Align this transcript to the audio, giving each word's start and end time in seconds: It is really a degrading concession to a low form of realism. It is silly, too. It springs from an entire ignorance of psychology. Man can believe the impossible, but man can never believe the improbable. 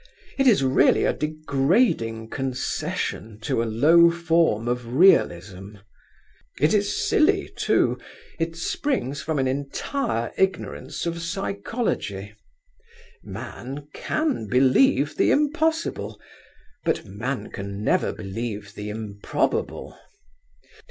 It 0.39 0.47
is 0.47 0.63
really 0.63 1.05
a 1.05 1.13
degrading 1.13 2.29
concession 2.31 3.37
to 3.41 3.61
a 3.61 3.65
low 3.69 4.09
form 4.09 4.67
of 4.67 4.95
realism. 4.95 5.75
It 6.59 6.73
is 6.73 7.07
silly, 7.07 7.53
too. 7.55 7.99
It 8.39 8.55
springs 8.55 9.21
from 9.21 9.37
an 9.37 9.47
entire 9.47 10.31
ignorance 10.39 11.05
of 11.05 11.21
psychology. 11.21 12.33
Man 13.23 13.89
can 13.93 14.47
believe 14.47 15.17
the 15.17 15.29
impossible, 15.29 16.19
but 16.83 17.05
man 17.05 17.51
can 17.51 17.83
never 17.83 18.11
believe 18.11 18.73
the 18.73 18.89
improbable. 18.89 19.95